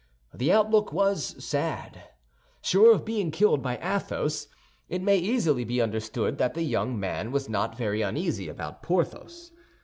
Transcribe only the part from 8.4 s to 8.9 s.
about